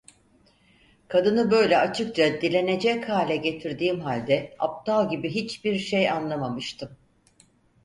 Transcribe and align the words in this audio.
Kadını 1.07 1.51
böyle 1.51 1.77
açıkça 1.77 2.41
dilenecek 2.41 3.09
hale 3.09 3.37
getirdiğim 3.37 3.99
halde 3.99 4.55
aptal 4.59 5.09
gibi 5.09 5.29
hiçbir 5.29 5.79
şey 5.79 6.09
anlamamıştım. 6.09 6.97